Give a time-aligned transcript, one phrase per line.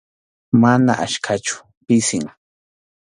[0.61, 1.55] Mana achkachu,
[1.85, 2.25] pisim.